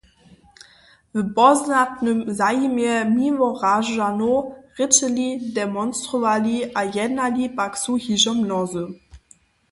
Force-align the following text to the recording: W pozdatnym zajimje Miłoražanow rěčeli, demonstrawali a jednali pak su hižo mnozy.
W 1.13 1.23
pozdatnym 1.37 2.19
zajimje 2.39 2.93
Miłoražanow 3.17 4.45
rěčeli, 4.77 5.27
demonstrawali 5.59 6.73
a 6.77 6.79
jednali 6.97 7.43
pak 7.57 7.73
su 7.83 7.93
hižo 8.03 8.33
mnozy. 8.43 8.83